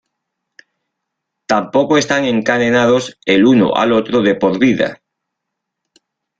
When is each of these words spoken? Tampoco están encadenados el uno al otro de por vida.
Tampoco 1.45 1.95
están 1.99 2.25
encadenados 2.25 3.19
el 3.27 3.45
uno 3.45 3.75
al 3.75 3.93
otro 3.93 4.23
de 4.23 4.33
por 4.33 4.57
vida. 4.57 4.99